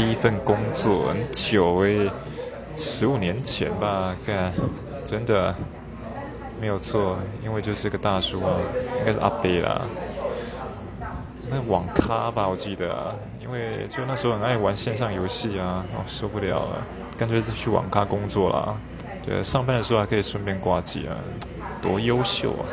[0.00, 2.10] 第一份工作很久诶，
[2.74, 4.50] 十五年前吧，干，
[5.04, 5.54] 真的
[6.58, 8.54] 没有错，因为就是个大叔啊，
[8.98, 9.82] 应该是阿贝啦。
[11.50, 16.82] 那网咖吧，我记得啊，因为就那时候很爱玩线上游戏啊，哦受不了了，
[17.18, 18.74] 干脆是去网咖工作啦。
[19.22, 21.12] 对，上班的时候还可以顺便挂机啊，
[21.82, 22.64] 多优秀啊！